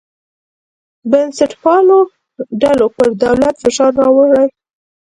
[1.09, 1.99] بنسټپالو
[2.61, 4.45] ډلو پر دولت فشار راوړی.